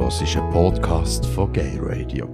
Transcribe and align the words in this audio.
hörst 0.00 0.22
einen 0.22 0.50
Podcast 0.52 1.26
von 1.26 1.52
Gay 1.52 1.78
Radio. 1.80 2.28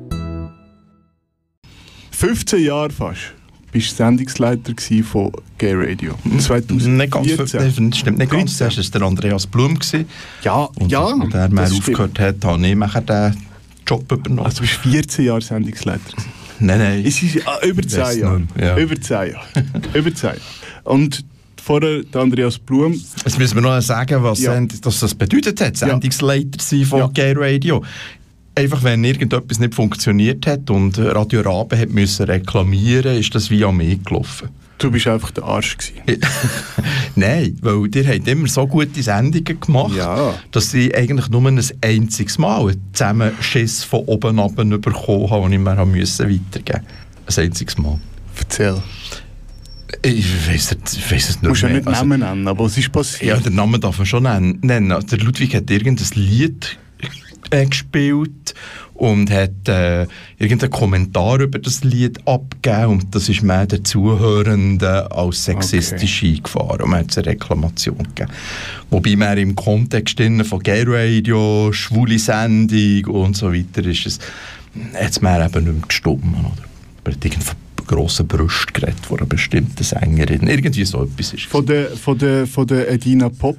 15 2.10 2.64
Jahre 2.64 2.90
fast 2.90 3.32
bist 3.72 3.92
du 3.92 3.96
Sendungsleiter 3.96 4.74
von 5.02 5.32
Gay 5.58 5.72
Radio. 5.74 6.14
2014. 6.38 6.96
Nicht 6.96 7.12
ganz, 7.12 7.52
das 7.52 7.98
stimmt 7.98 8.18
nicht 8.18 8.30
ganz. 8.30 8.58
Zuerst 8.58 8.76
war 8.76 9.00
der 9.00 9.08
Andreas 9.08 9.46
Blum. 9.46 9.74
Gewesen. 9.78 10.06
Ja, 10.42 10.68
und, 10.78 10.92
ja. 10.92 11.04
Und 11.04 11.32
er 11.34 11.48
mehr 11.48 11.64
aufgehört 11.64 12.18
hat, 12.20 12.44
habe 12.44 12.66
ich 12.66 12.76
nachher 12.76 13.00
den 13.00 13.36
Job 13.86 14.12
übernommen. 14.12 14.46
Also 14.46 14.56
du 14.56 14.62
bist 14.62 14.74
14 14.74 15.24
Jahre 15.24 15.40
Sendungsleiter. 15.40 16.16
Nein, 16.60 16.78
nein. 16.78 17.04
Es 17.04 17.22
ist 17.22 17.46
ah, 17.48 17.58
über 17.64 17.82
10 17.82 18.20
Jahre. 18.20 18.42
Ja. 18.60 18.76
Über 18.76 19.00
10 19.00 19.32
Jahre. 19.32 19.46
über 19.94 20.14
10 20.14 20.28
Jahre. 20.28 20.40
Und 20.84 21.24
vorher 21.64 22.02
der 22.02 22.20
Andreas 22.20 22.58
Blum. 22.58 22.92
Jetzt 22.92 23.38
müssen 23.38 23.54
wir 23.56 23.62
noch 23.62 23.80
sagen, 23.80 24.22
was 24.22 24.40
Ja. 24.40 24.60
das 24.60 25.14
bedeutet 25.14 25.60
hat, 25.60 25.76
Sendungsleiter 25.76 26.58
sein 26.60 26.84
von 26.84 26.98
Ja. 27.00 27.06
Gay 27.08 27.32
Radio. 27.36 27.82
Einfach, 28.56 28.84
wenn 28.84 29.02
irgendetwas 29.02 29.58
nicht 29.58 29.74
funktioniert 29.74 30.46
hat 30.46 30.70
und 30.70 30.98
Radio 30.98 31.40
Rabe 31.40 31.76
hat 31.78 31.90
müssen 31.90 32.26
reklamieren, 32.26 33.16
ist 33.16 33.34
das 33.34 33.50
wie 33.50 33.64
an 33.64 33.76
mich 33.78 34.02
gelaufen. 34.04 34.48
Du 34.78 34.90
bist 34.90 35.06
einfach 35.06 35.30
der 35.30 35.44
Arsch 35.44 35.76
gewesen. 35.78 36.20
Nein, 37.16 37.56
weil 37.62 37.88
ihr 37.94 38.06
habt 38.08 38.28
immer 38.28 38.48
so 38.48 38.66
gute 38.66 39.02
Sendungen 39.02 39.58
gemacht, 39.60 39.94
Ja. 39.96 40.34
dass 40.50 40.74
ich 40.74 40.94
eigentlich 40.96 41.28
nur 41.30 41.46
ein 41.46 41.60
einziges 41.80 42.38
Mal 42.38 42.68
einen 42.68 42.82
Zusammenschiss 42.92 43.84
von 43.84 44.00
oben 44.00 44.38
ab 44.38 44.56
bekommen 44.56 45.30
habe, 45.30 45.42
den 45.48 45.52
ich 45.52 45.58
mir 45.58 45.76
weitergeben 45.76 46.84
musste. 47.24 47.40
Ein 47.40 47.46
einziges 47.46 47.78
Mal. 47.78 47.98
Erzähl. 48.36 48.82
Ich 50.02 50.48
weiss 50.48 50.72
es, 50.72 50.96
es 50.96 51.40
Du 51.40 51.46
nicht 51.46 51.48
musst 51.48 51.62
ja 51.62 51.68
nicht 51.68 51.86
Also- 51.86 52.00
Namen 52.00 52.20
nennen, 52.20 52.48
aber 52.48 52.64
was 52.64 52.76
ist 52.76 52.84
Ja, 52.84 52.90
passiert? 52.90 53.46
den 53.46 53.54
Namen 53.54 53.80
darf 53.80 53.98
man 53.98 54.06
schon 54.06 54.22
nennen. 54.24 54.92
Also 54.92 55.06
Der 55.08 55.18
Ludwig 55.18 55.54
hat 55.54 55.70
irgendein 55.70 56.06
Lied 56.14 56.78
äh, 57.50 57.66
gespielt 57.66 58.54
und 58.94 59.30
hat 59.30 59.68
äh, 59.68 60.06
irgendeinen 60.38 60.70
Kommentar 60.70 61.40
über 61.40 61.58
das 61.58 61.84
Lied 61.84 62.26
abgegeben 62.26 62.86
und 62.86 63.14
das 63.14 63.28
ist 63.28 63.42
mehr 63.42 63.66
den 63.66 63.84
Zuhörenden 63.84 65.06
als 65.08 65.44
sexistisch 65.44 66.22
eingefahren 66.22 66.80
und 66.82 66.90
man 66.90 67.00
hat 67.00 67.16
eine 67.18 67.26
Reklamation 67.26 67.98
gegeben. 67.98 68.30
Wobei 68.90 69.16
man 69.16 69.36
im 69.38 69.54
Kontext 69.56 70.18
von 70.44 70.60
Gay 70.60 70.84
Radio, 70.86 71.70
schwule 71.72 72.18
Sendung 72.18 73.04
und 73.06 73.36
so 73.36 73.52
weiter 73.52 73.84
ist 73.84 74.06
es 74.06 74.18
jetzt 75.00 75.22
mehr 75.22 75.44
eben 75.44 75.64
nicht 75.64 75.74
mehr 75.78 75.86
gestummen, 75.88 76.34
oder? 76.40 77.12
Hat 77.12 77.24
irgendwie 77.24 77.50
von 77.84 77.96
grossen 77.96 78.26
Brüsten 78.26 78.72
geredet, 78.72 79.06
von 79.06 79.18
einer 79.18 79.26
bestimmten 79.26 79.82
Sängerin. 79.82 80.46
Irgendwie 80.48 80.84
so 80.84 81.04
etwas 81.04 81.32
ist. 81.32 81.44
Von 81.44 81.66
der, 81.66 81.90
von 81.90 82.18
der, 82.18 82.46
von 82.46 82.66
der 82.66 82.90
Edina 82.90 83.28
Pop. 83.28 83.58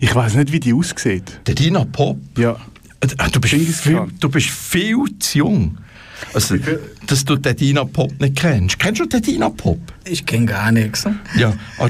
Ich 0.00 0.14
weiß 0.14 0.34
nicht, 0.34 0.52
wie 0.52 0.60
die 0.60 0.74
aussieht. 0.74 1.40
Der 1.46 1.54
Dina 1.54 1.84
Pop? 1.84 2.18
Ja. 2.36 2.56
Äh, 3.00 3.06
Du 3.30 3.40
bist, 3.40 3.54
viel, 3.80 4.06
du 4.18 4.28
bist 4.28 4.48
viel 4.50 4.96
zu 5.20 5.38
jung. 5.38 5.78
Also, 6.34 6.56
dass 7.06 7.24
du 7.24 7.36
den 7.36 7.54
Dina 7.54 7.84
Pop 7.84 8.12
nicht 8.20 8.36
kennst. 8.36 8.78
Kennst 8.78 9.00
du 9.00 9.06
den 9.06 9.22
Dina 9.22 9.48
Pop? 9.50 9.78
Ich 10.04 10.26
kenne 10.26 10.46
gar 10.46 10.72
nichts. 10.72 11.04
Ja. 11.36 11.54
ah, 11.78 11.88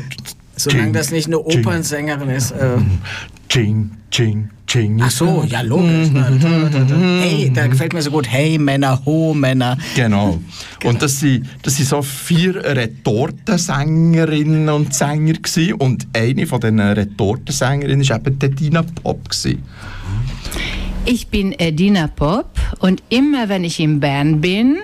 Solange 0.57 0.93
das 0.93 1.11
nicht 1.11 1.29
eine 1.29 1.39
Opernsängerin 1.39 2.29
ist. 2.29 2.51
Äh, 2.51 2.77
Ching, 3.49 3.91
ching, 4.11 4.51
ching. 4.67 5.01
ach 5.03 5.11
so, 5.11 5.43
ja, 5.49 5.63
logisch. 5.63 6.11
Hey, 7.23 7.51
da 7.55 7.67
gefällt 7.67 7.95
mir 7.95 8.03
so 8.03 8.11
gut. 8.11 8.29
Hey, 8.29 8.59
Männer, 8.59 9.01
ho, 9.07 9.33
Männer. 9.33 9.79
Genau. 9.97 10.39
Und 10.85 11.01
das 11.01 11.21
sind, 11.21 11.47
das 11.63 11.77
sind 11.77 11.89
so 11.89 12.03
vier 12.03 12.57
Retortensängerinnen 12.57 14.69
und 14.69 14.93
Sänger 14.93 15.33
gewesen. 15.33 15.73
Und 15.75 16.07
eine 16.13 16.47
von 16.47 16.61
diesen 16.61 16.81
Retortensängerinnen 16.81 18.07
war 18.09 18.17
eben 18.19 18.39
der 18.39 18.51
Dina 18.51 18.83
Pop. 18.83 19.31
Gewesen. 19.31 19.63
Ich 21.07 21.29
bin 21.29 21.59
Edina 21.59 22.07
Pop 22.07 22.51
und 22.81 23.03
immer 23.09 23.49
wenn 23.49 23.65
ich 23.65 23.81
in 23.81 23.99
Bern 23.99 24.43
bin, 24.43 24.77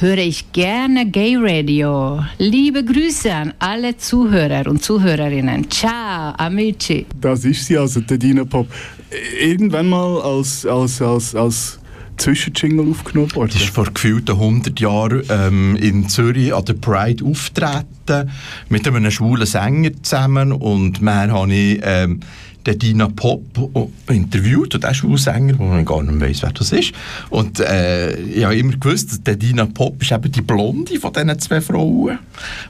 höre 0.00 0.18
ich 0.18 0.50
gerne 0.52 1.10
Gay 1.10 1.36
Radio. 1.38 2.24
Liebe 2.38 2.82
Grüße 2.82 3.32
an 3.32 3.52
alle 3.58 3.98
Zuhörer 3.98 4.66
und 4.66 4.82
Zuhörerinnen. 4.82 5.70
Ciao, 5.70 6.32
amici. 6.38 7.04
Das 7.20 7.44
ist 7.44 7.66
sie 7.66 7.76
also, 7.76 8.00
der 8.00 8.14
Edina 8.14 8.44
Pop. 8.44 8.66
Irgendwann 9.38 9.88
mal 9.88 10.22
als, 10.22 10.64
als, 10.64 11.02
als, 11.02 11.34
als 11.34 11.80
Zwischenjingle 12.16 12.90
aufgenommen 12.90 13.34
worden. 13.34 13.50
Das 13.52 13.62
ist 13.62 13.74
vor 13.74 13.86
gefühlten 13.92 14.36
100 14.36 14.80
Jahren 14.80 15.22
ähm, 15.28 15.76
in 15.76 16.08
Zürich 16.08 16.54
an 16.54 16.64
der 16.64 16.74
Pride 16.74 17.22
auftreten 17.24 18.30
mit 18.70 18.88
einem 18.88 19.10
schwulen 19.10 19.46
Sänger 19.46 19.90
zusammen 20.02 20.52
und 20.52 21.02
mehr 21.02 21.30
habe 21.30 21.52
ich 21.52 21.80
ähm, 21.82 22.20
den 22.66 22.78
Dina 22.78 23.08
Pop 23.08 23.42
interviewt 24.08 24.74
und 24.74 24.84
der 24.84 24.94
schwule 24.94 25.18
Sänger, 25.18 25.58
wo 25.58 25.64
man 25.64 25.84
gar 25.84 26.02
nicht 26.02 26.20
weiss, 26.20 26.42
wer 26.42 26.52
das 26.52 26.72
ist. 26.72 26.92
Und 27.30 27.60
äh, 27.60 28.16
ich 28.20 28.44
habe 28.44 28.56
immer 28.56 28.76
gewusst, 28.76 29.26
der 29.26 29.36
Dina 29.36 29.66
Pop 29.66 30.00
ist 30.02 30.12
eben 30.12 30.30
die 30.30 30.42
Blonde 30.42 30.98
von 30.98 31.12
diesen 31.12 31.38
zwei 31.38 31.60
Frauen. 31.60 32.18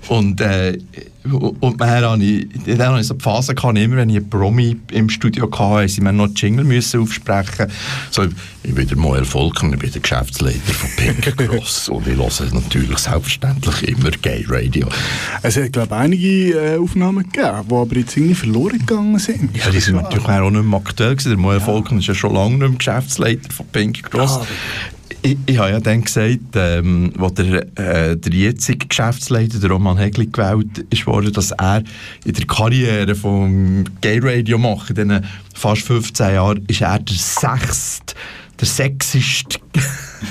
Und, 0.08 0.40
äh, 0.40 0.78
und 1.22 1.80
dann 1.80 2.02
habe 2.02 2.24
ich, 2.24 2.48
dann 2.64 2.88
habe 2.88 3.00
ich 3.00 3.06
so 3.06 3.14
die 3.14 3.22
Phase 3.22 3.54
gehabt, 3.54 3.76
immer 3.76 3.96
wenn 3.96 4.08
ich 4.08 4.16
einen 4.16 4.30
Promi 4.30 4.76
im 4.92 5.10
Studio 5.10 5.50
hatte, 5.50 5.88
sie 5.88 6.00
mir 6.00 6.12
noch 6.12 6.28
Jingle 6.34 6.64
müssen 6.64 7.00
aufsprechen 7.00 7.66
so, 8.10 8.24
ich 8.62 8.74
bin 8.74 8.88
der 8.88 8.96
Moel 8.96 9.24
Volker, 9.24 9.70
ich 9.70 9.78
bin 9.78 9.90
der 9.90 10.00
Geschäftsleiter 10.00 10.72
von 10.72 10.90
Pink 10.96 11.36
Cross 11.50 11.90
und 11.90 12.06
ich 12.06 12.16
höre 12.16 12.54
natürlich 12.54 12.98
selbstverständlich 12.98 13.88
immer 13.88 14.10
Gay 14.10 14.46
Radio. 14.48 14.88
Es 15.42 15.56
hat, 15.56 15.72
glaube 15.72 15.94
ich, 15.94 16.00
einige 16.00 16.52
äh, 16.52 16.78
Aufnahmen 16.78 17.24
gegeben, 17.24 17.64
die 17.68 17.74
aber 17.74 17.96
jetzt 17.96 18.16
irgendwie 18.16 18.34
verloren 18.34 18.78
gegangen 18.78 19.18
sind. 19.18 19.56
Ja, 19.56 19.70
die 19.70 19.80
sind 19.80 19.96
natürlich 19.96 20.26
auch 20.26 20.50
nicht 20.50 20.64
mehr 20.64 20.78
aktuell 20.78 21.16
gewesen. 21.16 21.30
Der 21.30 21.38
Moel 21.38 21.60
Volker 21.60 21.96
ist 21.96 22.06
ja 22.06 22.14
schon 22.14 22.34
lange 22.34 22.56
nicht 22.56 22.60
mehr 22.60 22.78
Geschäftsleiter 22.78 23.50
von 23.50 23.66
Pink 23.66 24.10
Cross. 24.10 24.40
Ich, 25.22 25.36
ich 25.44 25.58
habe 25.58 25.70
ja 25.70 25.80
dann 25.80 26.02
gesagt, 26.02 26.38
ähm, 26.54 27.12
wo 27.16 27.28
der, 27.28 27.66
äh, 27.78 28.16
der 28.16 28.32
jetzige 28.32 28.86
Geschäftsleiter, 28.86 29.58
der 29.58 29.70
Roman 29.70 29.98
Hegli, 29.98 30.26
gewählt 30.26 30.86
ist 30.88 31.06
worden, 31.06 31.32
dass 31.32 31.50
er 31.50 31.82
in 32.24 32.32
der 32.32 32.46
Karriere 32.46 33.14
vom 33.14 33.84
Gay 34.00 34.18
Radio 34.22 34.56
macht, 34.56 34.90
in 34.90 34.96
diesen 34.96 35.24
fast 35.54 35.82
15 35.82 36.34
Jahren, 36.34 36.64
ist 36.68 36.80
er 36.80 36.98
der 36.98 37.16
sechste, 37.16 38.14
der 38.58 38.66
sechsiste, 38.66 39.58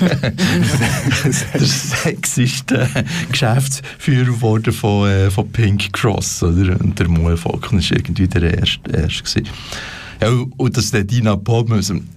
der 0.00 1.60
sechsiste 1.60 2.88
Geschäftsführer 3.30 4.24
geworden 4.24 4.72
von, 4.72 5.08
äh, 5.08 5.30
von 5.30 5.50
Pink 5.52 5.92
Cross, 5.92 6.42
oder? 6.42 6.80
Und 6.80 6.98
der 6.98 7.08
Moel 7.08 7.36
Volken 7.36 7.78
war 7.78 7.96
irgendwie 7.96 8.26
der 8.26 8.58
erste. 8.58 8.90
erste 8.90 9.42
ja, 10.20 10.28
und 10.56 10.76
dass 10.76 10.90
der 10.90 11.04
Dina 11.04 11.38
müssen, 11.66 12.08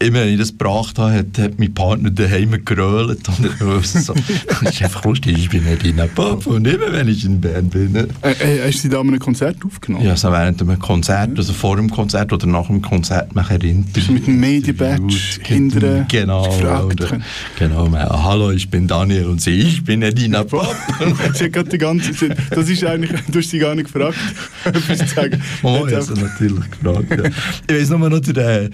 immer 0.00 0.20
wenn 0.20 0.30
ich 0.30 0.38
das 0.38 0.48
gebracht 0.50 0.98
habe, 0.98 1.12
hat, 1.14 1.38
hat 1.38 1.58
mein 1.58 1.72
Partner 1.72 2.10
daheim 2.10 2.64
gerölt. 2.64 3.20
Und 3.28 3.46
ich 3.46 3.86
so, 3.86 4.14
das 4.14 4.62
ist 4.74 4.82
einfach 4.82 5.04
lustig, 5.04 5.38
ich 5.38 5.48
bin 5.48 5.64
nicht 5.64 5.84
Dina 5.84 6.06
Pop 6.06 6.46
und 6.46 6.66
immer 6.66 6.92
wenn 6.92 7.06
ich 7.08 7.24
in 7.24 7.40
Bern 7.40 7.68
bin. 7.68 7.94
Äh, 7.94 8.04
äh, 8.22 8.66
hast 8.66 8.78
du 8.78 8.82
sie 8.82 8.88
da 8.88 9.00
an 9.00 9.08
einem 9.08 9.20
Konzert 9.20 9.56
aufgenommen? 9.64 10.04
Ja, 10.04 10.16
so 10.16 10.30
während 10.32 10.60
einem 10.60 10.78
Konzert, 10.78 11.38
also 11.38 11.52
vor 11.52 11.76
dem 11.76 11.88
Konzert 11.88 12.32
oder 12.32 12.46
nach 12.48 12.66
dem 12.66 12.82
Konzert 12.82 13.34
mache 13.34 13.56
ich 13.56 13.62
ein 13.62 13.68
Interview. 13.84 14.12
mit 14.14 14.26
dem 14.26 14.40
Media-Badge 14.40 15.02
interviewt, 15.02 15.46
hinterher 15.46 16.06
Genau, 16.08 16.42
gefragt 16.44 16.84
oder, 17.00 17.20
genau. 17.58 17.88
man, 17.88 18.08
Hallo, 18.08 18.50
ich 18.50 18.68
bin 18.70 18.88
Daniel 18.88 19.26
und 19.26 19.40
sie, 19.40 19.60
ich 19.60 19.84
bin 19.84 20.02
Edina 20.02 20.42
Pop. 20.42 20.74
sie 21.34 21.44
hat 21.44 21.52
gerade 21.52 21.68
die 21.70 21.78
ganze 21.78 22.12
Zeit, 22.12 22.36
das 22.50 22.68
ist 22.68 22.82
eigentlich, 22.84 23.12
du 23.30 23.38
hast 23.38 23.50
sie 23.50 23.58
gar 23.60 23.74
nicht 23.76 23.92
gefragt, 23.92 24.16
etwas 24.64 24.98
zu 24.98 25.06
sagen. 25.06 25.40
Oh, 25.62 25.86
ja, 25.88 25.98
einfach- 25.98 26.02
so 26.02 26.14
natürlich 26.14 26.64
gefragt. 26.72 27.06
Ja. 27.10 27.30
Ich 27.76 27.82
weiß 27.82 27.90
nur 27.90 28.10
noch, 28.10 28.18
der, 28.20 28.32
der, 28.34 28.70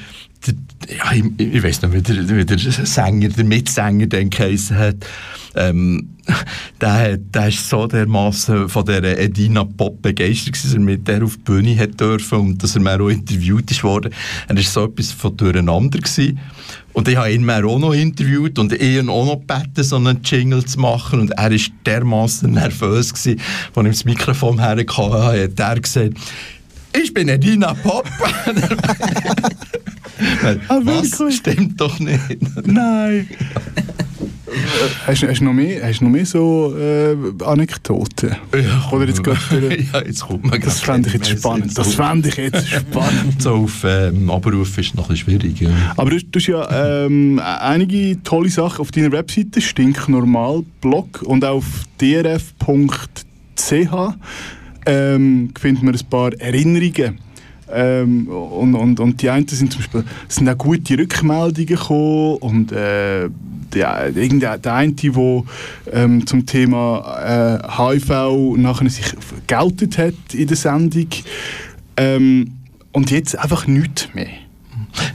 ja, 0.89 1.13
ich, 1.13 1.25
ich 1.55 1.63
weiß 1.63 1.83
noch, 1.83 1.93
wie 1.93 2.03
der, 2.03 2.29
wie 2.29 2.45
der 2.45 2.59
Sänger, 2.59 3.29
der 3.29 3.45
Mitsänger 3.45 4.07
den 4.07 4.31
geheissen 4.31 4.77
hat. 4.79 4.97
Ähm, 5.55 6.09
der, 6.81 6.93
hat- 6.93 7.21
der 7.35 7.49
ist 7.49 7.69
so 7.69 7.87
dermaßen 7.87 8.69
von 8.69 8.85
der 8.85 9.19
Edina 9.19 9.65
Pop 9.65 10.03
begeistert, 10.03 10.55
dass 10.63 10.75
er 10.75 10.81
mit 10.81 11.07
der 11.09 11.23
auf 11.25 11.37
die 11.37 11.43
Bühne 11.43 11.79
hat 11.79 11.99
dürfen 12.01 12.39
und 12.41 12.63
dass 12.63 12.75
er 12.75 12.83
mir 12.83 13.01
auch 13.01 13.09
interviewt 13.09 13.83
worden. 13.83 14.13
Er 14.49 14.57
war 14.57 14.63
so 14.63 14.85
etwas 14.85 15.13
von 15.13 15.37
durcheinander. 15.37 15.99
Gewesen. 15.99 16.39
Und 16.93 17.09
ich 17.09 17.17
habe 17.17 17.31
ihn 17.33 17.45
mir 17.45 17.65
auch 17.67 17.79
noch 17.79 17.93
interviewt 17.93 18.59
und 18.59 18.73
ihn 18.73 19.09
auch 19.09 19.25
noch 19.27 19.41
gebeten, 19.41 19.83
so 19.85 19.97
einen 19.97 20.21
Jingle 20.25 20.65
zu 20.65 20.81
machen. 20.81 21.21
Und 21.21 21.31
er 21.33 21.51
war 21.51 21.59
dermaßen 21.85 22.51
nervös, 22.51 23.13
gewesen, 23.15 23.41
als 23.75 23.85
ich 23.87 23.93
das 23.93 24.05
Mikrofon 24.05 24.59
herkam, 24.59 25.13
hat 25.13 25.59
er 25.59 25.81
gesagt, 25.81 26.15
ich 26.99 27.13
bin 27.13 27.29
Edina 27.29 27.75
Pop. 27.75 28.09
Ah, 30.69 30.81
Was? 30.83 31.35
Stimmt 31.35 31.81
doch 31.81 31.99
nicht. 31.99 32.21
Nein. 32.67 33.29
Hast, 35.07 35.23
du- 35.23 35.29
hast, 35.29 35.41
du 35.41 35.45
noch 35.45 35.53
mehr, 35.53 35.87
hast 35.87 36.01
noch 36.01 36.09
mehr 36.09 36.25
so 36.25 36.75
äh, 36.79 37.15
Anekdoten? 37.45 38.37
Oder 38.93 39.07
jetzt 39.07 39.23
gerade, 39.23 39.39
ja, 39.93 40.03
jetzt 40.03 40.21
kommt 40.27 40.45
man 40.47 40.61
das 40.61 40.81
fände 40.81 41.09
ich 41.09 41.15
jetzt 41.15 41.29
spannend. 41.31 41.77
Das 41.77 41.95
fände 41.95 42.29
ich 42.29 42.37
jetzt 42.37 42.67
spannend. 42.71 43.43
So 43.43 43.55
auf 43.55 43.85
ähm, 43.85 44.31
Abruf 44.31 44.79
ist 44.79 44.95
noch 44.95 45.11
ein 45.11 45.17
schwierig. 45.17 45.61
Ja. 45.61 45.71
Aber 45.97 46.11
du, 46.11 46.19
du 46.23 46.39
hast 46.39 46.47
ja 46.47 47.05
ähm, 47.05 47.39
einige 47.41 48.23
tolle 48.23 48.49
Sachen 48.49 48.81
auf 48.81 48.91
deiner 48.93 49.13
Webseite, 49.13 49.61
Stinknormal 49.61 50.63
Blog 50.81 51.23
und 51.23 51.45
auf 51.45 51.65
drf.ch 51.99 52.55
ähm, 54.87 55.51
findet 55.59 55.83
man 55.83 55.95
ein 55.95 56.01
paar 56.09 56.33
Erinnerungen 56.35 57.19
Ähm, 57.73 58.29
und, 58.29 58.75
und, 58.75 59.01
und 59.01 59.23
die 59.23 59.31
einen 59.31 59.49
sind 59.49 59.73
zum 59.73 59.81
Beispiel, 59.81 60.05
sind 60.29 60.49
auch 60.49 60.59
gute 60.59 60.99
Rückmeldungen 60.99 61.67
gekommen 61.67 62.37
und 62.37 62.73
äh, 62.73 63.29
der, 63.75 64.13
der, 64.13 64.59
der 64.59 64.75
eine, 64.75 64.93
der 64.93 65.43
ähm, 65.93 66.27
zum 66.27 66.47
Thema 66.47 67.61
äh, 67.63 67.69
HIV 67.69 68.57
nachher 68.57 68.89
sich 68.89 69.13
geoutet 69.47 69.99
hat 69.99 70.15
in 70.33 70.47
der 70.47 70.57
Sendung 70.57 71.09
ähm, 71.97 72.53
und 72.93 73.11
jetzt 73.11 73.39
einfach 73.39 73.67
nichts 73.67 74.09
mehr. 74.15 74.29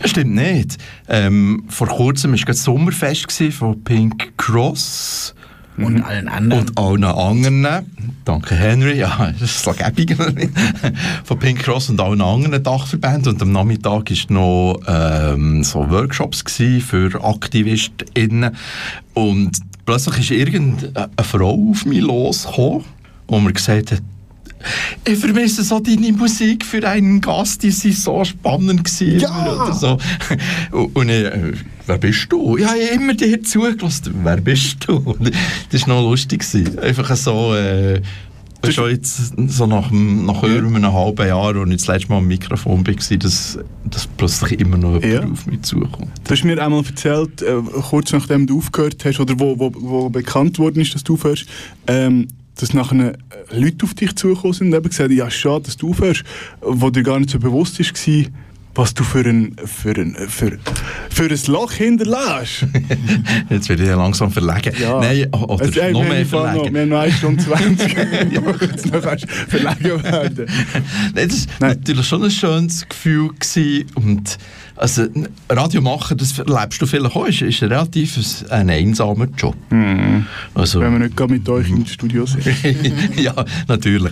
Das 0.02 0.12
stimmt 0.12 0.36
nicht. 0.36 0.78
Ähm, 1.08 1.64
vor 1.70 1.88
kurzem 1.88 2.34
war 2.34 2.46
das 2.46 2.64
Sommerfest 2.64 3.32
von 3.52 3.84
Pink 3.84 4.34
Cross. 4.38 5.34
Und 5.78 5.96
mhm. 5.96 6.04
allen 6.04 6.28
anderen. 6.28 6.70
Und 6.70 6.78
allen 6.78 7.04
anderen. 7.04 7.86
Danke, 8.26 8.56
Henry. 8.56 9.00
Ja, 9.00 9.32
das 9.40 9.52
ist 9.52 9.64
so 9.64 9.72
gäbig. 9.72 10.16
Von 11.24 11.40
Pink 11.40 11.60
Cross 11.60 11.90
und 11.90 12.00
allen 12.00 12.22
anderen 12.22 12.62
Dachverbänden. 12.62 13.34
Und 13.34 13.42
am 13.42 13.52
Nachmittag 13.52 14.10
waren 14.10 14.26
noch 14.30 14.82
ähm, 14.88 15.64
so 15.64 15.90
Workshops 15.90 16.44
für 16.82 17.24
AktivistInnen. 17.24 18.56
Und 19.14 19.58
plötzlich 19.86 20.20
ist 20.20 20.32
irgendeine 20.32 21.10
Frau 21.24 21.70
auf 21.72 21.86
mich 21.86 22.02
losgekommen 22.02 22.84
und 23.28 23.44
mir 23.44 23.54
gesagt 23.54 23.92
hat, 23.92 24.02
ich 25.06 25.18
vermisse 25.18 25.64
so 25.64 25.80
deine 25.80 26.12
Musik 26.12 26.66
für 26.66 26.88
einen 26.88 27.22
Gast, 27.22 27.64
die 27.64 27.72
sie 27.72 27.92
so 27.92 28.24
spannend 28.24 28.84
gewesen 28.84 29.20
ja. 29.20 29.54
oder 29.54 29.74
so. 29.74 29.98
Und 30.94 31.10
ich, 31.10 31.26
äh, 31.26 31.54
wer 31.88 31.98
bist 31.98 32.28
du? 32.30 32.58
Ja, 32.58 32.74
ich 32.76 32.92
habe 32.92 33.02
immer 33.02 33.14
dir 33.14 33.42
zugelassen. 33.44 34.16
Wer 34.24 34.38
bist 34.38 34.78
du? 34.88 35.16
Das 35.72 35.88
war 35.88 35.96
noch 35.96 36.10
lustig. 36.10 36.46
Einfach 36.82 37.16
so... 37.16 37.56
Äh, 37.56 38.02
schon 38.70 38.92
jetzt 38.92 39.34
so 39.48 39.66
nach, 39.66 39.90
nach 39.90 40.44
ja. 40.44 40.50
einem 40.50 40.94
halben 40.94 41.28
Jahr, 41.28 41.56
als 41.56 41.70
ich 41.70 41.78
das 41.78 41.88
letzte 41.88 42.10
Mal 42.10 42.18
am 42.20 42.28
Mikrofon 42.28 42.86
war, 42.86 43.18
dass, 43.18 43.58
dass 43.86 44.08
plötzlich 44.18 44.60
immer 44.60 44.78
noch 44.78 45.02
jemand 45.02 45.24
ja. 45.26 45.32
auf 45.32 45.48
mich 45.48 45.64
zukommt. 45.64 46.12
Du 46.24 46.32
hast 46.32 46.44
mir 46.44 46.64
einmal 46.64 46.84
erzählt, 46.86 47.42
äh, 47.42 47.56
kurz 47.90 48.12
nachdem 48.12 48.46
du 48.46 48.60
aufgehört 48.60 49.04
hast, 49.04 49.20
oder 49.20 49.40
wo, 49.40 49.58
wo, 49.58 49.72
wo 49.76 50.10
bekannt 50.10 50.60
worden 50.60 50.82
ist, 50.82 50.94
dass 50.94 51.04
du 51.04 51.16
aufhörst, 51.16 51.48
ähm, 51.88 52.28
dass 52.62 52.74
nachher 52.74 53.14
äh, 53.14 53.16
Leute 53.52 53.86
auf 53.86 53.94
dich 53.96 54.16
zugekommen 54.16 54.54
sind 54.54 54.68
und 54.68 54.76
eben 54.76 54.90
gesagt 54.90 55.12
ja, 55.12 55.30
schade, 55.30 55.64
dass 55.66 55.78
du 55.78 55.90
aufhörst, 55.90 56.24
wo 56.62 56.90
dir 56.90 57.04
gar 57.04 57.20
nicht 57.20 57.32
so 57.32 57.40
bewusst 57.40 57.80
war, 57.80 58.26
was 58.76 58.94
du 58.94 59.04
für 59.04 59.26
ein, 59.26 59.56
für 59.66 59.92
ein, 59.92 60.16
für, 60.30 60.58
für 61.10 61.24
ein 61.24 61.40
Loch 61.48 61.74
hinterlässt. 61.74 62.66
Jetzt 63.50 63.68
werde 63.68 63.84
ich 63.84 63.90
ja 63.90 63.96
langsam 63.96 64.32
verlegen. 64.32 64.74
Ja. 64.80 65.00
Nein, 65.00 65.28
oder 65.34 65.66
also, 65.66 65.80
ey, 65.80 65.92
noch 65.92 66.08
mehr 66.08 66.26
verlegen. 66.26 66.66
Noch, 66.66 66.74
wir 66.74 66.82
haben 66.82 66.90
noch 66.90 67.00
1 67.00 67.18
Stunde 67.18 67.44
20. 67.44 67.94
jetzt 68.62 68.94
noch 68.94 69.02
verlegen 69.02 70.04
werden. 70.04 70.46
Nein, 71.14 71.28
das 71.28 71.48
war 71.60 71.70
natürlich 71.70 72.08
schon 72.08 72.24
ein 72.24 72.32
schönes 72.32 72.88
Gefühl 72.88 73.30
gewesen 73.30 73.88
und 73.96 74.38
also 74.82 75.06
Radio 75.48 75.80
machen, 75.80 76.18
das 76.18 76.38
erlebst 76.40 76.82
du 76.82 76.88
vielleicht 76.88 77.16
auch, 77.16 77.26
ist, 77.28 77.44
ist 77.44 77.62
relativ 77.62 78.18
ein, 78.50 78.70
einsamer 78.70 79.28
Job. 79.38 79.56
Mhm. 79.70 80.26
Also, 80.56 80.82
Wenn 80.82 80.94
wir 80.94 81.00
nicht 81.00 81.16
gerade 81.16 81.34
mit 81.34 81.48
euch 81.48 81.70
im 81.70 81.86
Studio 81.86 82.26
sind. 82.26 82.44
ja, 83.16 83.34
natürlich. 83.68 84.12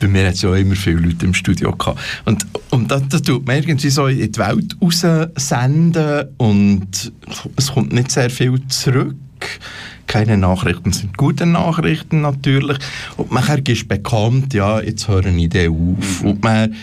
Bei 0.00 0.08
mir 0.08 0.26
hat 0.26 0.34
es 0.34 0.42
ja 0.42 0.54
immer 0.56 0.74
viele 0.74 1.00
Leute 1.00 1.26
im 1.26 1.34
Studio 1.34 1.70
gehabt. 1.72 2.00
Und, 2.24 2.46
und 2.70 2.90
das, 2.90 3.06
das 3.08 3.22
tut 3.22 3.46
man 3.46 3.56
irgendwie 3.56 3.90
so 3.90 4.06
in 4.06 4.32
die 4.32 4.38
Welt 4.38 4.74
raussenden 4.80 6.28
und 6.38 7.12
es 7.56 7.72
kommt 7.72 7.92
nicht 7.92 8.10
sehr 8.10 8.30
viel 8.30 8.58
zurück 8.68 9.16
keine 10.06 10.36
Nachrichten 10.36 10.92
sind 10.92 11.16
gute 11.16 11.46
Nachrichten 11.46 12.20
natürlich. 12.20 12.78
Und 13.16 13.32
nachher 13.32 13.60
ist 13.66 13.88
bekannt, 13.88 14.54
ja, 14.54 14.80
jetzt 14.80 15.08
hören 15.08 15.36
den 15.50 15.70
auf. 15.70 16.22
Und 16.22 16.42
man 16.44 16.74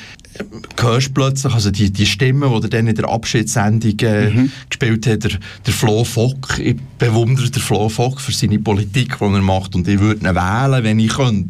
hörst 0.79 1.13
plötzlich, 1.13 1.53
also 1.53 1.71
die, 1.71 1.91
die 1.91 2.05
Stimme, 2.05 2.49
die 2.49 2.65
er 2.65 2.69
dann 2.69 2.87
in 2.87 2.95
der 2.95 3.09
Abschiedssendung 3.09 3.99
äh, 4.01 4.29
mhm. 4.29 4.51
gespielt 4.69 5.07
hat, 5.07 5.23
der, 5.23 5.31
der 5.65 5.73
Flo 5.73 6.03
Fock, 6.03 6.59
ich 6.59 6.75
bewundere 6.97 7.49
den 7.49 7.61
Flo 7.61 7.89
Fock 7.89 8.19
für 8.19 8.31
seine 8.31 8.59
Politik, 8.59 9.17
die 9.19 9.23
er 9.23 9.41
macht 9.41 9.75
und 9.75 9.87
ich 9.87 9.99
würde 9.99 10.27
ihn 10.27 10.35
wählen, 10.35 10.83
wenn 10.83 10.99
ich 10.99 11.13
könnte. 11.13 11.49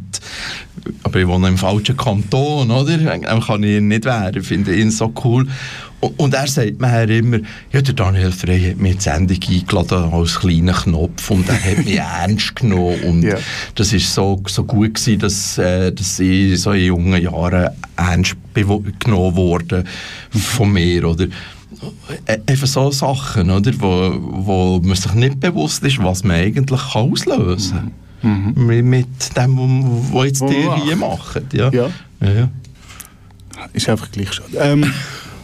Aber 1.04 1.20
ich 1.20 1.28
wohne 1.28 1.48
im 1.48 1.58
falschen 1.58 1.96
Kanton, 1.96 2.70
oder? 2.70 2.98
Dann 2.98 3.42
kann 3.42 3.64
ich 3.64 3.78
ihn 3.78 3.88
nicht 3.88 4.06
wählen, 4.06 4.36
ich 4.36 4.46
finde 4.46 4.76
ihn 4.76 4.92
so 4.92 5.14
cool. 5.24 5.48
Und 6.18 6.34
er 6.34 6.48
sagt 6.48 6.82
mir 6.82 7.10
immer, 7.10 7.40
ja, 7.72 7.82
der 7.82 7.94
Daniel 7.94 8.32
Frey 8.32 8.72
hat 8.72 8.78
in 8.78 8.84
die 8.84 9.00
Sendung 9.00 9.40
eingeladen 9.50 10.12
als 10.12 10.40
kleiner 10.40 10.74
Knopf 10.74 11.32
und 11.32 11.48
er 11.48 11.64
hat 11.64 11.86
mich 11.86 11.96
ernst 11.98 12.58
genommen. 12.58 13.02
Und 13.04 13.24
ja. 13.24 13.38
das 13.76 13.94
war 13.94 14.00
so, 14.00 14.44
so 14.48 14.66
gut 14.66 14.96
gewesen, 14.96 15.20
dass, 15.20 15.58
äh, 15.58 15.94
dass 15.94 16.20
ich 16.20 16.60
so 16.60 16.74
in 16.74 16.86
jungen 16.88 17.22
Jahren 17.22 17.70
ernst 17.96 18.36
genommen 18.54 19.36
wurde 19.36 19.84
von 20.32 20.72
mir, 20.72 21.08
oder? 21.08 21.26
Äh, 22.26 22.40
einfach 22.46 22.68
so 22.68 22.92
Sachen, 22.92 23.50
oder? 23.50 23.72
Wo, 23.80 24.18
wo 24.20 24.82
man 24.84 24.96
sich 24.96 25.14
nicht 25.14 25.40
bewusst 25.40 25.84
ist, 25.84 26.02
was 26.02 26.24
man 26.24 26.38
eigentlich 26.38 26.96
auslösen 26.96 27.92
kann. 28.22 28.56
Mhm. 28.56 28.90
Mit, 28.90 29.38
dem, 29.38 29.58
was 30.14 30.26
jetzt 30.26 30.42
die 30.42 30.70
hier 30.84 30.96
machen. 30.96 31.44
Ja. 31.52 31.70
Ja. 31.72 31.90
ja. 32.22 32.32
ja. 32.32 32.50
Ist 33.74 33.90
einfach 33.90 34.12
gleich 34.12 34.34
schon. 34.34 34.46
Ähm, 34.58 34.92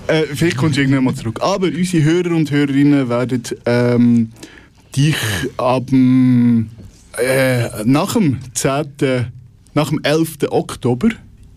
äh, 0.07 0.23
vielleicht 0.33 0.57
kommst 0.57 0.77
du 0.77 0.81
irgendwann 0.81 1.03
mal 1.03 1.15
zurück. 1.15 1.39
Aber 1.41 1.67
unsere 1.67 2.03
Hörer 2.03 2.35
und 2.35 2.49
Hörerinnen 2.51 3.09
werden 3.09 3.43
ähm, 3.65 4.31
dich 4.95 5.15
ab 5.57 5.91
äh, 5.91 7.83
nach 7.83 8.13
dem 8.13 8.39
10., 8.53 8.85
nach 9.73 9.89
dem 9.89 9.99
11. 10.03 10.37
Oktober 10.49 11.09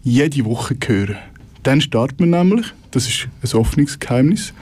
jede 0.02 0.44
Woche 0.44 0.76
hören. 0.86 1.16
Dann 1.62 1.80
starten 1.80 2.18
wir 2.18 2.26
nämlich, 2.26 2.66
das 2.90 3.08
ist 3.08 3.28
ein 3.42 3.58
offenes 3.58 3.98
Geheimnis. 3.98 4.52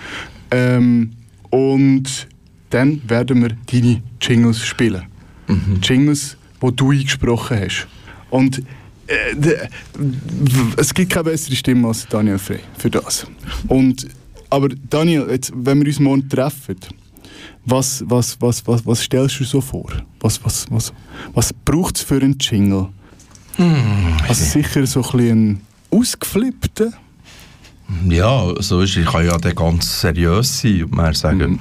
Ähm, 0.51 1.13
und 1.51 2.29
dann 2.71 3.03
werden 3.09 3.43
wir 3.43 3.57
deine 3.71 4.03
Jingles 4.21 4.65
spielen. 4.65 5.05
Mhm. 5.49 5.81
Jingles, 5.83 6.37
die 6.63 6.77
du 6.77 6.91
eingesprochen 6.91 7.61
hast. 7.61 7.89
Und 8.31 8.63
äh, 9.07 9.69
es 10.77 10.95
gibt 10.95 11.13
keine 11.13 11.25
bessere 11.25 11.57
Stimme 11.57 11.89
als 11.89 12.07
Daniel 12.07 12.39
Frey 12.39 12.61
für 12.79 12.91
das. 12.91 13.27
Und, 13.67 14.07
aber 14.49 14.69
Daniel, 14.69 15.27
jetzt, 15.31 15.53
wenn 15.55 15.81
wir 15.81 15.87
uns 15.87 15.99
morgen 15.99 16.29
treffen, 16.29 16.77
was, 17.65 18.05
was, 18.07 18.41
was, 18.41 18.67
was, 18.67 18.87
was 18.87 19.03
stellst 19.03 19.41
du 19.41 19.45
so 19.45 19.61
vor? 19.61 19.91
Was, 20.21 20.43
was, 20.45 20.67
was, 20.71 20.93
was 21.35 21.53
braucht 21.53 21.97
es 21.97 22.03
für 22.03 22.17
einen 22.17 22.37
Jingle? 22.39 22.89
Hm, 23.57 24.17
also 24.29 24.45
sicher 24.45 24.87
so 24.87 25.03
ein 25.03 25.17
bisschen 25.17 25.61
ausgeflippten? 25.91 26.95
Ja, 28.09 28.55
so 28.61 28.81
ist 28.81 28.97
Ich 28.97 29.07
kann 29.07 29.27
ja 29.27 29.37
dann 29.37 29.55
ganz 29.55 30.01
seriös 30.01 30.61
sein 30.61 30.85
und 30.85 30.93
mal 30.93 31.15
sagen, 31.15 31.53
mhm. 31.53 31.61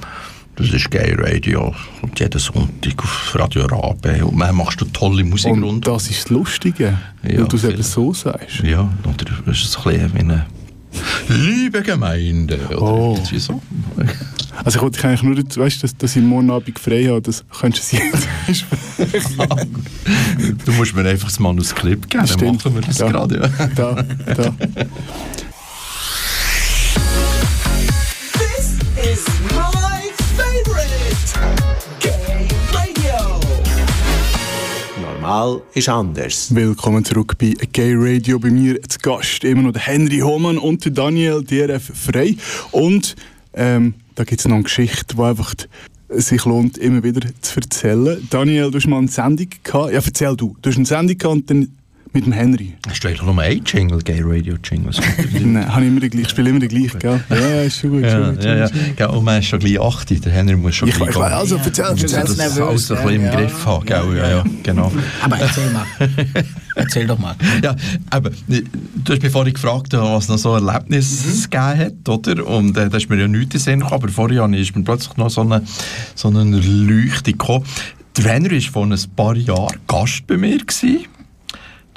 Das 0.56 0.68
ist 0.74 0.90
Gay 0.90 1.14
Radio. 1.16 1.74
Und 2.02 2.20
jeden 2.20 2.38
Sonntag 2.38 2.98
auf 2.98 3.34
Radio 3.34 3.64
Rabe. 3.64 4.22
Und 4.26 4.38
dann 4.38 4.54
machst 4.54 4.78
du 4.78 4.84
tolle 4.84 5.24
Musik 5.24 5.52
und 5.52 5.62
rund. 5.62 5.86
das 5.86 6.10
ist 6.10 6.24
das 6.24 6.30
Lustige, 6.30 6.98
ja, 7.22 7.38
weil 7.38 7.48
du 7.48 7.56
es 7.56 7.64
eben 7.64 7.82
so 7.82 8.12
sagst. 8.12 8.60
Ja, 8.62 8.92
oder 9.04 9.50
ist 9.50 9.64
es 9.64 9.78
ein 9.78 9.84
bisschen 9.84 10.14
wie 10.14 10.18
eine 10.18 10.46
Liebe 11.28 11.82
Gemeinde. 11.82 12.58
Oder 12.68 12.82
oh. 12.82 13.18
so. 13.38 13.62
Also 14.64 14.78
ich 14.78 14.82
wollte 14.82 15.08
eigentlich 15.08 15.22
nur, 15.22 15.36
weißt, 15.36 15.82
dass, 15.82 15.96
dass 15.96 16.16
ich 16.16 16.22
morgen 16.22 16.50
Abend 16.50 16.78
frei 16.78 17.04
habe, 17.04 17.22
das 17.22 17.42
könntest 17.58 17.92
du 17.92 17.96
jetzt 17.96 18.28
Du 20.66 20.72
musst 20.72 20.94
mir 20.94 21.08
einfach 21.08 21.28
das 21.28 21.40
Manuskript 21.40 22.10
geben, 22.10 22.26
dann 22.26 22.56
machen 22.56 22.74
wir 22.74 22.82
das 22.82 22.98
ja. 22.98 23.08
gerade. 23.08 23.40
Ja. 23.40 23.48
Da, 23.74 24.04
da. 24.34 24.54
Mal 35.20 35.62
ist 35.74 35.88
anders. 35.88 36.52
Willkommen 36.52 37.04
zurück 37.04 37.38
bei 37.38 37.54
Gay 37.72 37.94
Radio. 37.94 38.40
Bei 38.40 38.50
mir 38.50 38.82
zu 38.82 38.98
Gast 38.98 39.44
immer 39.44 39.62
noch 39.62 39.72
der 39.72 39.82
Henry 39.82 40.18
Hohmann 40.18 40.58
und 40.58 40.84
der 40.84 40.90
Daniel 40.90 41.44
DRF 41.44 41.92
Frei. 41.94 42.34
Und 42.72 43.14
ähm, 43.54 43.94
da 44.20 44.24
gibt 44.24 44.40
es 44.40 44.46
noch 44.46 44.56
eine 44.56 44.64
Geschichte, 44.64 45.16
die 45.16 45.22
einfach 45.22 45.54
sich 46.10 46.44
lohnt, 46.44 46.76
immer 46.76 47.02
wieder 47.02 47.26
zu 47.40 47.58
erzählen. 47.58 48.26
Daniel, 48.28 48.70
du 48.70 48.76
hast 48.76 48.86
mal 48.86 48.98
eine 48.98 49.08
Sendung 49.08 49.48
gehabt. 49.62 49.92
Ja, 49.94 50.00
erzähl 50.04 50.36
du. 50.36 50.54
Du 50.60 50.68
hast 50.68 50.76
eine 50.76 50.84
Sendung 50.84 51.16
gehabt 51.16 51.36
und 51.36 51.50
dann 51.50 51.68
mit 52.12 52.26
dem 52.26 52.32
Henry. 52.32 52.74
Hast 52.88 53.04
du 53.04 53.08
eigentlich 53.08 53.22
nur 53.22 53.38
einen 53.38 53.64
Jingle, 53.64 53.98
Gay 53.98 54.20
Radio 54.22 54.56
Jingle? 54.62 54.92
Nein, 55.40 55.72
habe 55.72 55.84
ich 55.84 55.88
immer 55.88 56.00
gleich, 56.00 56.22
ich 56.22 56.28
spiele 56.28 56.50
immer 56.50 56.58
den 56.58 56.68
gleichen, 56.68 56.98
gell? 56.98 57.24
Ja, 57.30 57.62
ist 57.62 57.78
schon 57.78 57.90
gut. 57.90 58.02
Ja, 58.02 58.10
schon 58.10 58.34
gut, 58.34 58.44
ja, 58.44 58.56
ja. 58.56 58.68
ja. 58.98 59.06
Und 59.08 59.24
man 59.24 59.38
ist 59.38 59.46
schon 59.46 59.58
gleich 59.58 59.80
8, 59.80 60.24
der 60.24 60.32
Henry 60.32 60.56
muss 60.56 60.74
schon 60.74 60.88
ich, 60.88 60.96
gleich 60.96 61.10
ich, 61.10 61.16
Also 61.16 61.56
erzähl, 61.56 61.84
erzähl. 61.84 62.08
Das 62.08 62.58
alles 62.58 62.90
ein 62.90 62.96
bisschen 62.96 63.24
im 63.24 63.30
Griff 63.30 63.66
haben, 63.66 63.86
gell? 63.86 64.16
Ja, 64.16 64.30
ja, 64.30 64.44
genau. 64.62 64.92
Aber 65.22 65.38
erzähl 65.38 65.70
mal. 65.70 65.86
Erzähl 66.74 67.06
doch 67.06 67.18
mal. 67.18 67.34
Ja, 67.62 67.76
aber 68.08 68.30
du 68.48 69.12
hast 69.12 69.22
mich 69.22 69.32
vorhin 69.32 69.52
gefragt, 69.52 69.92
was 69.92 70.28
noch 70.28 70.38
so 70.38 70.54
Erlebnisse 70.54 71.28
mhm. 71.28 71.42
gegeben 71.42 71.78
hat, 71.78 72.08
oder? 72.08 72.46
Und 72.46 72.76
äh, 72.76 72.88
da 72.88 72.96
ist 72.96 73.10
mir 73.10 73.20
ja 73.20 73.28
nichts 73.28 73.54
in 73.54 73.60
Sinn 73.60 73.80
gekommen, 73.80 74.02
aber 74.02 74.08
vorher 74.08 74.48
ist 74.48 74.74
mir 74.74 74.82
plötzlich 74.82 75.16
noch 75.16 75.30
so 75.30 75.42
eine, 75.42 75.62
so 76.14 76.28
eine 76.28 76.44
Leuchte 76.58 77.32
gekommen. 77.32 77.64
Der 78.16 78.32
Henry 78.32 78.62
war 78.64 78.72
vor 78.72 78.86
ein 78.86 78.98
paar 79.14 79.36
Jahren 79.36 79.78
Gast 79.86 80.26
bei 80.26 80.36
mir. 80.36 80.58
Gewesen. 80.58 81.06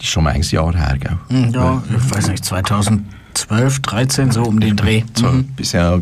Das 0.04 0.10
ist 0.10 0.14
schon 0.16 0.28
ein 0.28 0.42
Jahr 0.42 0.76
her, 0.76 0.98
gell? 1.00 1.18
Hm, 1.30 1.54
ja, 1.54 1.82
ich 1.90 2.12
weiß 2.14 2.28
nicht, 2.28 2.44
2010 2.44 3.06
12, 3.34 3.80
13, 3.80 4.32
so 4.32 4.44
um 4.44 4.60
den 4.60 4.76
Dreh. 4.76 5.04
So 5.16 5.28
Mhm. 5.28 5.48
ja. 5.72 6.00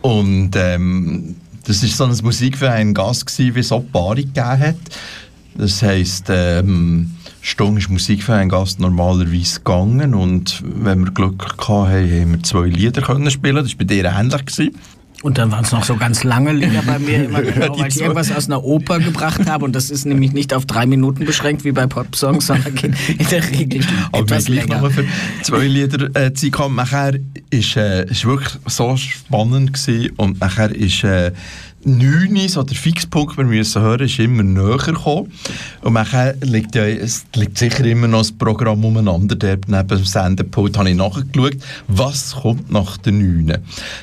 Und 0.00 0.50
ähm, 0.56 1.36
das 1.66 1.82
war 1.82 1.88
so 1.88 2.04
ein 2.04 2.24
Musikverein 2.24 2.94
Gast, 2.94 3.26
gewesen, 3.26 3.54
wie 3.54 3.60
es 3.60 3.72
auch 3.72 3.84
Paare 3.92 4.16
gegeben 4.16 4.58
hat. 4.58 4.76
Das 5.54 5.82
heisst, 5.82 6.26
ähm, 6.28 7.12
Stunde 7.42 7.80
ist 7.80 7.90
Musikverein 7.90 8.48
Gast 8.48 8.80
normalerweise 8.80 9.60
gegangen 9.60 10.14
und 10.14 10.62
wenn 10.64 11.04
wir 11.04 11.12
Glück 11.12 11.56
hatten, 11.58 11.70
haben 11.70 12.32
wir 12.32 12.42
zwei 12.42 12.66
Lieder 12.66 13.02
können 13.02 13.30
spielen. 13.30 13.56
Das 13.56 13.68
war 13.68 13.78
bei 13.78 13.84
dir 13.84 14.04
ähnlich. 14.04 14.46
Gewesen. 14.46 14.74
Und 15.22 15.38
dann 15.38 15.50
waren 15.50 15.64
es 15.64 15.72
noch 15.72 15.84
so 15.84 15.96
ganz 15.96 16.24
lange 16.24 16.52
Lieder 16.52 16.82
bei 16.82 16.98
mir, 16.98 17.24
immer 17.24 17.42
genau, 17.42 17.78
weil 17.78 17.88
ich 17.88 18.00
irgendwas 18.00 18.30
aus 18.30 18.46
einer 18.46 18.62
Oper 18.62 18.98
gebracht 18.98 19.46
habe. 19.46 19.64
Und 19.64 19.74
das 19.74 19.90
ist 19.90 20.04
nämlich 20.04 20.32
nicht 20.32 20.52
auf 20.52 20.66
drei 20.66 20.86
Minuten 20.86 21.24
beschränkt 21.24 21.64
wie 21.64 21.72
bei 21.72 21.86
Popsongs, 21.86 22.46
sondern 22.46 22.74
geht 22.74 22.94
in 23.18 23.26
der 23.28 23.50
Regel 23.50 23.84
Aber 24.12 24.22
etwas 24.22 24.48
länger. 24.48 24.82
noch 24.82 24.92
für 24.92 25.04
zwei 25.42 25.66
Lieder 25.66 26.14
äh, 26.14 26.32
Zeit 26.34 26.52
gehabt. 26.52 26.74
Nachher 26.74 27.18
ist 27.50 27.76
äh, 27.76 28.04
ist 28.10 28.24
wirklich 28.24 28.52
so 28.66 28.96
spannend 28.96 29.72
gewesen. 29.72 30.12
und 30.16 30.40
nachher 30.40 30.74
ist 30.74 31.02
äh, 31.02 31.32
9, 31.86 32.48
so 32.48 32.64
der 32.64 32.76
Fixpunkt, 32.76 33.38
den 33.38 33.48
wir 33.48 33.58
müssen 33.58 33.80
hören, 33.80 34.06
ist 34.06 34.18
immer 34.18 34.42
näher 34.42 34.76
gekommen. 34.78 35.32
Und 35.82 35.92
nachher 35.92 36.34
liegt 36.40 36.74
ja, 36.74 36.84
es 36.84 37.24
liegt 37.36 37.56
sicher 37.56 37.84
immer 37.84 38.08
noch 38.08 38.18
das 38.18 38.32
Programm 38.32 38.84
umeinander, 38.84 39.36
dort 39.36 39.68
neben 39.68 39.86
dem 39.86 40.04
Sendepult 40.04 40.76
habe 40.76 40.90
ich 40.90 40.96
nachgeschaut, 40.96 41.56
was 41.86 42.34
kommt 42.34 42.72
nach 42.72 42.96
der 42.96 43.12
9. 43.12 43.58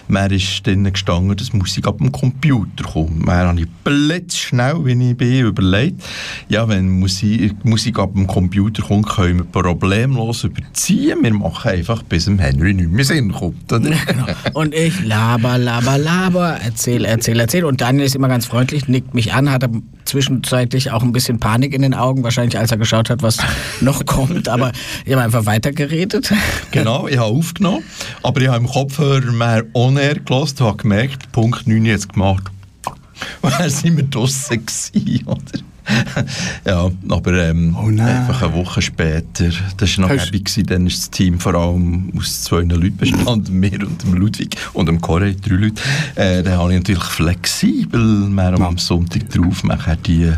Mir 0.07 0.31
ist 0.31 0.65
dann 0.65 0.91
gestanden, 0.91 1.35
dass 1.35 1.51
Musik 1.51 1.85
ab 1.85 1.97
dem 1.97 2.13
Computer 2.13 2.85
kommt. 2.85 3.25
Mir 3.25 3.33
habe 3.33 3.59
ich 3.59 3.67
blitzschnell, 3.83 4.85
wie 4.85 5.09
ich 5.09 5.17
bin, 5.17 5.45
überlegt, 5.47 6.01
ja, 6.47 6.67
wenn 6.69 6.87
Musik, 6.89 7.65
Musik 7.65 7.99
ab 7.99 8.13
dem 8.13 8.27
Computer 8.27 8.81
kommt, 8.81 9.09
können 9.09 9.39
wir 9.39 9.45
problemlos 9.45 10.45
überziehen. 10.45 11.19
Wir 11.21 11.33
machen 11.33 11.71
einfach, 11.71 12.01
bis 12.03 12.25
dem 12.25 12.39
Henry 12.39 12.73
nicht 12.73 12.91
mehr 12.91 13.03
Sinn 13.03 13.33
kommt. 13.33 13.71
Oder? 13.71 13.91
Genau. 14.13 14.25
Und 14.53 14.75
ich 14.75 15.03
laber, 15.05 15.57
laber, 15.57 15.97
laber, 15.97 16.57
erzähl, 16.63 17.05
erzähl, 17.05 17.39
erzähl. 17.39 17.72
Daniel 17.81 18.05
ist 18.05 18.15
immer 18.15 18.27
ganz 18.27 18.45
freundlich, 18.45 18.87
nickt 18.87 19.13
mich 19.13 19.33
an, 19.33 19.51
hatte 19.51 19.69
zwischenzeitlich 20.05 20.91
auch 20.91 21.03
ein 21.03 21.11
bisschen 21.11 21.39
Panik 21.39 21.73
in 21.73 21.81
den 21.81 21.93
Augen, 21.93 22.23
wahrscheinlich 22.23 22.57
als 22.57 22.71
er 22.71 22.77
geschaut 22.77 23.09
hat, 23.09 23.21
was 23.21 23.37
noch 23.81 24.05
kommt. 24.05 24.49
Aber 24.49 24.71
ich 25.05 25.13
habe 25.13 25.23
einfach 25.23 25.45
weitergeredet. 25.45 26.31
Genau, 26.71 27.07
ich 27.07 27.17
habe 27.17 27.27
aufgenommen, 27.27 27.83
aber 28.21 28.41
ich 28.41 28.47
habe 28.47 28.57
im 28.57 28.67
Kopfhörer 28.67 29.31
mehr 29.31 29.63
on-air 29.73 30.15
gelassen 30.15 30.57
und 30.59 30.67
habe 30.67 30.77
gemerkt, 30.77 31.31
Punkt 31.31 31.67
9 31.67 31.85
jetzt 31.85 32.13
gemacht. 32.13 32.43
Und 33.41 33.53
dann 33.57 33.69
sind 33.69 33.95
wir 33.95 34.03
draussen 34.03 34.65
gewesen, 34.65 35.27
oder? 35.27 35.72
ja, 36.65 36.89
aber 37.09 37.33
ähm, 37.33 37.75
Oh 37.79 37.87
einfach 37.87 38.41
eine 38.41 38.53
Woche 38.53 38.81
später, 38.81 39.49
das 39.77 39.97
war 39.97 40.07
noch 40.07 40.09
Hast- 40.15 40.27
happy, 40.27 40.39
gewesen, 40.39 40.65
dann 40.65 40.87
ist 40.87 40.97
das 40.99 41.09
Team 41.11 41.39
vor 41.39 41.55
allem 41.55 42.11
aus 42.17 42.43
zwei 42.43 42.61
Leuten 42.61 42.97
bestanden, 42.97 43.59
mir 43.59 43.81
und 43.81 44.03
dem 44.03 44.13
Ludwig 44.15 44.55
und 44.73 44.87
dem 44.87 45.01
Corey, 45.01 45.35
drei 45.35 45.55
Leute. 45.55 45.81
Äh, 46.15 46.43
dann 46.43 46.57
habe 46.57 46.71
ich 46.73 46.79
natürlich 46.79 47.03
flexibel 47.03 48.01
mehr 48.01 48.53
am 48.53 48.77
Sonntag 48.77 49.29
drauf, 49.29 49.63
nachher 49.63 49.95
die 49.95 50.31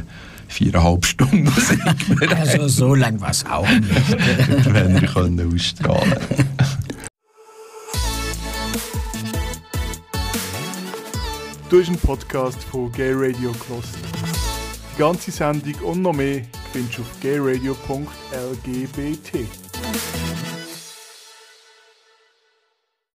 viereinhalb 0.47 1.05
Stunden 1.05 1.43
Musik 1.43 1.79
Also 2.37 2.67
so 2.67 2.95
lang 2.95 3.19
war 3.19 3.31
es 3.31 3.45
auch 3.45 3.67
nicht. 3.67 4.73
wenn 4.73 5.01
wir 5.01 5.07
können 5.07 5.53
ausstrahlen 5.53 6.13
Du 11.69 11.79
hast 11.81 11.87
einen 11.87 11.97
Podcast 11.97 12.63
von 12.63 12.91
Gay 12.91 13.11
Radio 13.11 13.51
gehört. 13.51 13.85
Die 14.95 15.01
ganze 15.01 15.29
Sendung 15.29 15.75
und 15.81 16.01
noch 16.03 16.13
mehr 16.13 16.41
findest 16.71 16.99
du 16.99 17.01
auf 17.01 17.19
gayradio.lgbt. 17.21 18.15